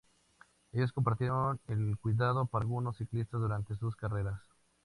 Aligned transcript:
Ellos 0.73 0.93
compartieron 0.93 1.59
el 1.67 1.95
cuidado 1.95 2.47
para 2.47 2.63
algunos 2.63 2.97
ciclistas 2.97 3.39
durante 3.39 3.75
sus 3.75 3.95
carreras. 3.95 4.41